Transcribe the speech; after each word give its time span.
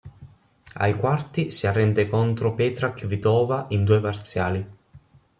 Ai 0.73 0.95
quarti 0.95 1.51
si 1.51 1.67
arrende 1.67 2.09
contro 2.09 2.55
Petra 2.55 2.91
Kvitová 2.91 3.67
in 3.69 3.85
due 3.85 3.99
parziali. 4.01 4.67